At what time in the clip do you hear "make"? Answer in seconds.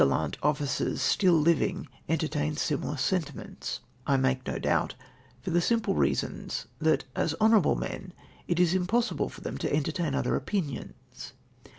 4.17-4.47